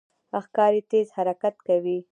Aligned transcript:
ښکاري 0.43 0.81
تېز 0.91 1.07
حرکت 1.17 1.55
کوي. 1.67 1.97